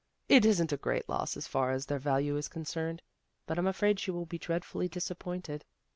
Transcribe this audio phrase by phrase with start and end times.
[0.35, 3.03] "It isn't a great loss as far as their value is concerned,
[3.45, 5.63] but I'm afraid she will be dreadfully disappointed."